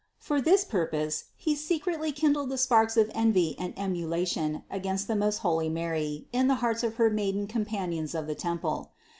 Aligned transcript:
For 0.17 0.41
this 0.41 0.63
purpose 0.65 1.25
he 1.35 1.53
secretly 1.55 2.11
kindled 2.11 2.49
the 2.49 2.57
sparks 2.57 2.97
of 2.97 3.11
envy 3.13 3.55
and 3.59 3.75
emula 3.75 4.25
tion 4.27 4.63
against 4.67 5.07
the 5.07 5.15
most 5.15 5.37
holy 5.45 5.69
Mary 5.69 6.27
in 6.33 6.47
the 6.47 6.55
hearts 6.55 6.81
of 6.81 6.95
her 6.95 7.11
maiden 7.11 7.45
companions 7.45 8.15
of 8.15 8.25
the 8.25 8.33
temple. 8.33 8.93